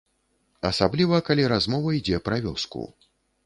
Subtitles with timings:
[0.69, 2.87] Асабліва, калі размова ідзе пра вёску.